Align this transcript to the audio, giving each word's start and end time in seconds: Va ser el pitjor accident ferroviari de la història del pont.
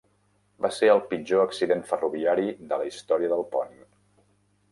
Va 0.65 0.69
ser 0.77 0.87
el 0.93 1.01
pitjor 1.09 1.43
accident 1.49 1.83
ferroviari 1.91 2.49
de 2.71 2.79
la 2.83 2.87
història 2.93 3.31
del 3.35 3.47
pont. 3.55 3.77